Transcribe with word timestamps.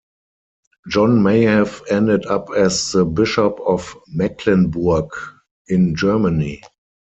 John 0.89 1.21
may 1.21 1.43
have 1.43 1.83
ended 1.91 2.25
up 2.25 2.49
as 2.57 2.91
the 2.93 3.05
Bishop 3.05 3.59
of 3.63 3.95
Mecklenburg 4.07 5.09
in 5.67 5.93
Germany. 5.93 6.63